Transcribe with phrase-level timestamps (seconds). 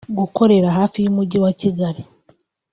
[0.19, 2.01] gukorera hafi y’umujyi wa Kigali